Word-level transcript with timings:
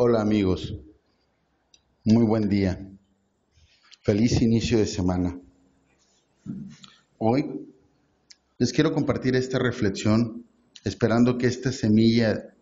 Hola 0.00 0.20
amigos, 0.20 0.76
muy 2.04 2.24
buen 2.24 2.48
día, 2.48 2.88
feliz 4.02 4.40
inicio 4.40 4.78
de 4.78 4.86
semana. 4.86 5.36
Hoy 7.18 7.66
les 8.58 8.72
quiero 8.72 8.92
compartir 8.92 9.34
esta 9.34 9.58
reflexión 9.58 10.46
esperando 10.84 11.36
que 11.36 11.48
esta 11.48 11.72
semilla 11.72 12.54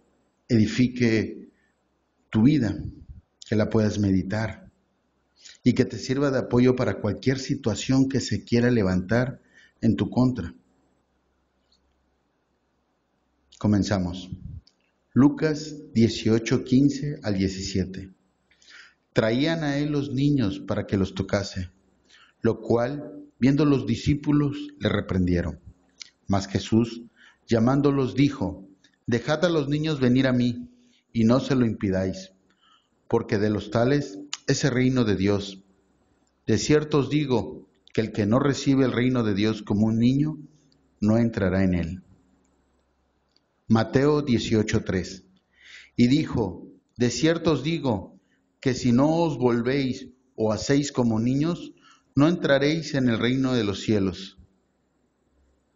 edifique 0.49 1.51
tu 2.31 2.45
vida, 2.45 2.83
que 3.47 3.55
la 3.55 3.69
puedas 3.69 3.99
meditar 3.99 4.71
y 5.63 5.75
que 5.75 5.85
te 5.85 5.99
sirva 5.99 6.31
de 6.31 6.39
apoyo 6.39 6.75
para 6.75 7.03
cualquier 7.03 7.39
situación 7.39 8.09
que 8.09 8.21
se 8.21 8.45
quiera 8.45 8.71
levantar 8.71 9.43
en 9.83 9.95
tu 9.97 10.09
contra. 10.09 10.55
Comenzamos. 13.59 14.31
Lucas 15.19 15.75
18, 15.95 16.63
15 16.63 17.21
al 17.23 17.39
17. 17.39 18.11
Traían 19.15 19.65
a 19.65 19.79
él 19.79 19.91
los 19.91 20.13
niños 20.13 20.61
para 20.61 20.87
que 20.87 20.99
los 20.99 21.15
tocase, 21.15 21.71
lo 22.43 22.61
cual, 22.61 23.25
viendo 23.39 23.65
los 23.65 23.87
discípulos, 23.87 24.59
le 24.79 24.91
reprendieron. 24.91 25.59
Mas 26.27 26.49
Jesús, 26.49 27.01
llamándolos, 27.49 28.15
dijo, 28.15 28.69
Dejad 29.07 29.43
a 29.47 29.49
los 29.49 29.71
niños 29.71 30.01
venir 30.01 30.27
a 30.27 30.35
mí, 30.35 30.69
y 31.15 31.25
no 31.25 31.41
se 31.41 31.55
lo 31.55 31.65
impidáis, 31.65 32.33
porque 33.09 33.39
de 33.39 33.49
los 33.49 33.71
tales 33.71 34.19
es 34.47 34.65
el 34.65 34.73
reino 34.73 35.05
de 35.05 35.17
Dios. 35.17 35.63
De 36.47 36.59
cierto 36.59 36.99
os 36.99 37.09
digo 37.09 37.71
que 37.95 38.03
el 38.03 38.13
que 38.13 38.27
no 38.27 38.39
recibe 38.39 38.85
el 38.85 38.93
reino 38.93 39.23
de 39.23 39.33
Dios 39.33 39.63
como 39.63 39.87
un 39.87 39.99
niño, 39.99 40.37
no 41.01 41.17
entrará 41.17 41.65
en 41.65 41.73
él. 41.73 42.03
Mateo 43.69 44.25
18:3. 44.25 45.25
Y 45.97 46.07
dijo, 46.07 46.69
de 46.97 47.11
cierto 47.11 47.53
os 47.53 47.65
digo, 47.65 48.21
que 48.61 48.75
si 48.75 48.93
no 48.93 49.25
os 49.25 49.39
volvéis 49.39 50.09
o 50.37 50.53
hacéis 50.53 50.93
como 50.93 51.19
niños, 51.19 51.73
no 52.15 52.29
entraréis 52.29 52.95
en 52.95 53.09
el 53.09 53.19
reino 53.19 53.55
de 53.55 53.65
los 53.65 53.81
cielos. 53.81 54.39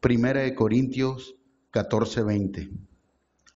Primera 0.01 0.43
de 0.43 0.55
Corintios 0.55 1.35
14:20. 1.73 2.71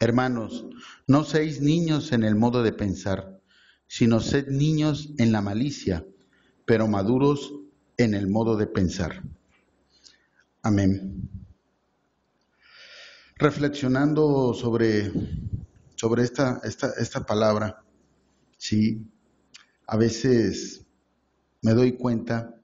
Hermanos, 0.00 0.64
no 1.06 1.24
seáis 1.24 1.60
niños 1.60 2.12
en 2.12 2.24
el 2.24 2.34
modo 2.34 2.62
de 2.62 2.72
pensar, 2.72 3.38
sino 3.86 4.18
sed 4.20 4.48
niños 4.48 5.10
en 5.18 5.32
la 5.32 5.42
malicia, 5.42 6.06
pero 6.64 6.88
maduros 6.88 7.52
en 7.98 8.14
el 8.14 8.28
modo 8.28 8.56
de 8.56 8.66
pensar. 8.66 9.22
Amén 10.62 11.41
reflexionando 13.42 14.54
sobre, 14.54 15.12
sobre 15.96 16.22
esta, 16.22 16.60
esta, 16.62 16.92
esta 16.96 17.26
palabra, 17.26 17.84
sí, 18.56 19.04
a 19.88 19.96
veces 19.96 20.86
me 21.60 21.72
doy 21.74 21.96
cuenta 21.96 22.54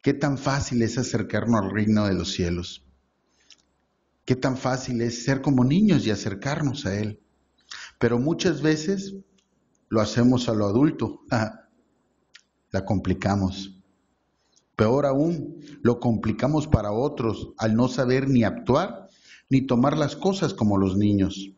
qué 0.00 0.14
tan 0.14 0.38
fácil 0.38 0.82
es 0.82 0.96
acercarnos 0.98 1.62
al 1.62 1.70
reino 1.72 2.06
de 2.06 2.14
los 2.14 2.30
cielos, 2.32 2.86
qué 4.24 4.36
tan 4.36 4.56
fácil 4.56 5.02
es 5.02 5.24
ser 5.24 5.42
como 5.42 5.64
niños 5.64 6.06
y 6.06 6.10
acercarnos 6.10 6.86
a 6.86 6.96
Él. 6.96 7.20
Pero 7.98 8.18
muchas 8.18 8.62
veces 8.62 9.16
lo 9.88 10.00
hacemos 10.00 10.48
a 10.48 10.54
lo 10.54 10.66
adulto, 10.66 11.22
la 12.70 12.84
complicamos. 12.84 13.76
Peor 14.76 15.04
aún, 15.04 15.58
lo 15.82 16.00
complicamos 16.00 16.66
para 16.68 16.92
otros 16.92 17.52
al 17.58 17.74
no 17.74 17.88
saber 17.88 18.28
ni 18.28 18.44
actuar 18.44 19.09
ni 19.50 19.66
tomar 19.66 19.98
las 19.98 20.16
cosas 20.16 20.54
como 20.54 20.78
los 20.78 20.96
niños. 20.96 21.50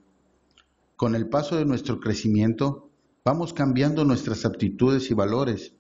Con 0.97 1.15
el 1.15 1.29
paso 1.29 1.57
de 1.57 1.67
nuestro 1.67 2.01
crecimiento, 2.01 2.91
vamos 3.25 3.53
cambiando 3.53 4.05
nuestras 4.05 4.45
aptitudes 4.45 5.11
y 5.11 5.15
valores 5.15 5.75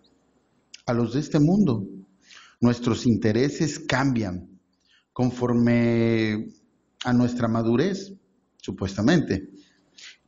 a 0.87 0.93
los 0.93 1.15
de 1.15 1.21
este 1.21 1.41
mundo. 1.41 1.87
Nuestros 2.61 3.07
intereses 3.07 3.81
cambian 3.81 4.61
conforme 5.13 6.53
a 7.05 7.13
nuestra 7.13 7.49
madurez, 7.49 8.13
supuestamente. 8.59 9.49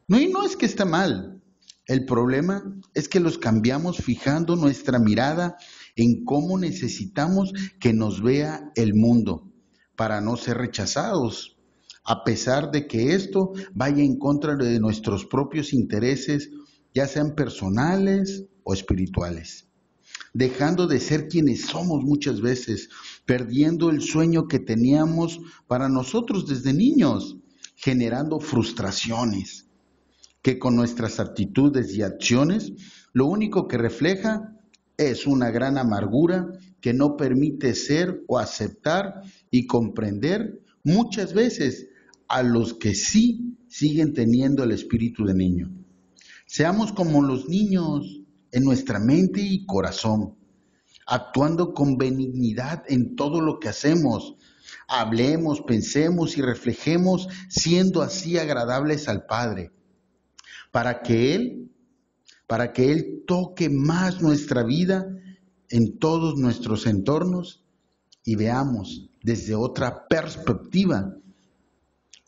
No, 0.09 0.19
y 0.19 0.29
no 0.29 0.45
es 0.45 0.57
que 0.57 0.67
está 0.67 0.85
mal. 0.85 1.43
El 1.87 2.07
problema 2.07 2.65
es 2.95 3.09
que 3.09 3.21
los 3.21 3.37
cambiamos 3.37 3.99
fijando 3.99 4.57
nuestra 4.57 4.99
mirada 4.99 5.59
en 5.97 6.25
cómo 6.25 6.59
necesitamos 6.59 7.53
que 7.79 7.93
nos 7.93 8.23
vea 8.23 8.73
el 8.75 8.95
mundo 8.95 9.53
para 9.97 10.23
no 10.23 10.37
ser 10.37 10.57
rechazados 10.57 11.54
a 12.05 12.23
pesar 12.23 12.71
de 12.71 12.87
que 12.87 13.15
esto 13.15 13.53
vaya 13.73 14.03
en 14.03 14.19
contra 14.19 14.55
de 14.57 14.79
nuestros 14.79 15.25
propios 15.25 15.73
intereses, 15.73 16.51
ya 16.95 17.07
sean 17.07 17.35
personales 17.35 18.45
o 18.63 18.75
espirituales. 18.75 19.69
Dejando 20.33 20.87
de 20.87 21.01
ser 21.01 21.29
quienes 21.29 21.63
somos 21.63 22.05
muchas 22.05 22.41
veces, 22.41 22.89
perdiendo 23.25 23.91
el 23.91 24.03
sueño 24.03 24.47
que 24.49 24.59
teníamos 24.59 25.41
para 25.67 25.89
nosotros 25.89 26.47
desde 26.47 26.73
niños, 26.73 27.39
generando 27.75 28.39
frustraciones, 28.39 29.67
que 30.43 30.59
con 30.59 30.77
nuestras 30.77 31.21
actitudes 31.21 31.95
y 31.95 32.03
acciones 32.03 32.73
lo 33.13 33.27
único 33.27 33.67
que 33.67 33.79
refleja 33.79 34.55
es 34.97 35.27
una 35.27 35.51
gran 35.51 35.79
amargura 35.79 36.49
que 36.81 36.93
no 36.93 37.17
permite 37.17 37.75
ser 37.75 38.23
o 38.29 38.39
aceptar 38.39 39.23
y 39.51 39.67
comprender 39.67 40.61
muchas 40.85 41.33
veces 41.33 41.89
a 42.35 42.43
los 42.43 42.75
que 42.75 42.97
sí 42.97 43.57
siguen 43.69 44.13
teniendo 44.13 44.65
el 44.65 44.73
espíritu 44.73 45.25
de 45.25 45.35
niño. 45.35 45.71
Seamos 46.47 46.93
como 46.93 47.23
los 47.23 47.49
niños 47.49 48.23
en 48.51 48.65
nuestra 48.65 48.99
mente 48.99 49.41
y 49.41 49.65
corazón, 49.65 50.35
actuando 51.07 51.73
con 51.73 51.97
benignidad 51.97 52.83
en 52.89 53.15
todo 53.15 53.41
lo 53.41 53.61
que 53.61 53.69
hacemos. 53.69 54.35
Hablemos, 54.89 55.61
pensemos 55.61 56.37
y 56.37 56.43
reflejemos 56.43 57.29
siendo 57.49 58.03
así 58.03 58.37
agradables 58.37 59.09
al 59.09 59.27
Padre, 59.27 59.71
para 60.73 61.03
que 61.03 61.37
Él, 61.37 61.71
para 62.49 62.73
que 62.73 62.91
Él 62.91 63.23
toque 63.29 63.71
más 63.71 64.21
nuestra 64.21 64.65
vida 64.65 65.07
en 65.69 66.01
todos 66.01 66.37
nuestros 66.37 66.89
entornos 66.89 67.65
y 68.25 68.35
veamos 68.35 69.09
desde 69.23 69.55
otra 69.55 70.09
perspectiva 70.09 71.15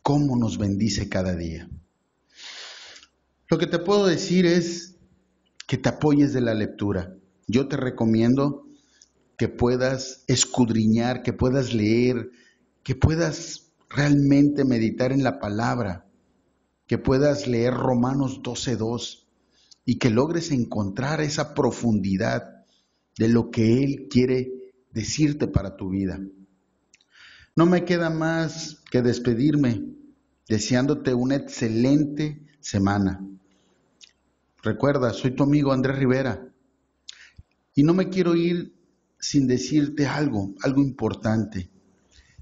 cómo 0.07 0.37
nos 0.37 0.57
bendice 0.57 1.09
cada 1.09 1.35
día. 1.35 1.69
Lo 3.49 3.59
que 3.59 3.67
te 3.67 3.81
puedo 3.81 4.07
decir 4.07 4.47
es 4.47 4.95
que 5.67 5.79
te 5.79 5.89
apoyes 5.89 6.33
de 6.33 6.41
la 6.41 6.55
lectura. 6.55 7.17
Yo 7.49 7.67
te 7.67 7.77
recomiendo 7.77 8.69
que 9.37 9.49
puedas 9.49 10.23
escudriñar, 10.29 11.25
que 11.25 11.33
puedas 11.33 11.75
leer, 11.75 12.31
que 12.85 12.95
puedas 12.95 13.73
realmente 13.91 14.65
meditar 14.65 15.11
en 15.11 15.25
la 15.25 15.41
palabra, 15.41 16.07
que 16.87 16.99
puedas 16.99 17.49
leer 17.49 17.75
Romanos 17.75 18.43
12.2 18.45 19.25
y 19.85 19.99
que 19.99 20.11
logres 20.11 20.53
encontrar 20.53 21.21
esa 21.21 21.53
profundidad 21.53 22.65
de 23.19 23.29
lo 23.29 23.51
que 23.51 23.83
Él 23.83 24.07
quiere 24.09 24.53
decirte 24.93 25.49
para 25.49 25.77
tu 25.77 25.89
vida. 25.89 26.21
No 27.57 27.67
me 27.67 27.85
queda 27.85 28.09
más 28.09 28.85
que 28.89 29.03
despedirme 29.03 29.96
deseándote 30.49 31.15
una 31.15 31.37
excelente 31.37 32.47
semana. 32.61 33.21
Recuerda, 34.63 35.13
soy 35.13 35.33
tu 35.33 35.43
amigo 35.43 35.73
Andrés 35.73 35.99
Rivera 35.99 36.49
y 37.75 37.83
no 37.83 37.95
me 37.95 38.09
quiero 38.09 38.35
ir 38.35 38.75
sin 39.19 39.47
decirte 39.47 40.07
algo, 40.07 40.55
algo 40.63 40.83
importante. 40.83 41.71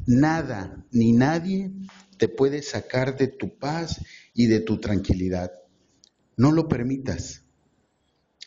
Nada 0.06 0.84
ni 0.90 1.12
nadie 1.12 1.72
te 2.18 2.28
puede 2.28 2.62
sacar 2.62 3.16
de 3.16 3.28
tu 3.28 3.58
paz 3.58 4.00
y 4.34 4.46
de 4.46 4.60
tu 4.60 4.78
tranquilidad. 4.78 5.50
No 6.36 6.52
lo 6.52 6.68
permitas. 6.68 7.42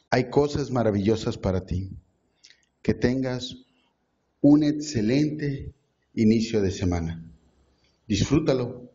Hay 0.09 0.29
cosas 0.29 0.71
maravillosas 0.71 1.37
para 1.37 1.65
ti. 1.65 1.91
Que 2.81 2.93
tengas 2.93 3.55
un 4.41 4.63
excelente 4.63 5.73
inicio 6.13 6.61
de 6.61 6.71
semana. 6.71 7.29
Disfrútalo. 8.07 8.87